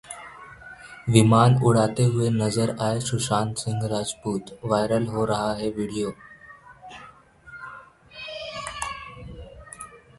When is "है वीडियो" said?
5.53-6.13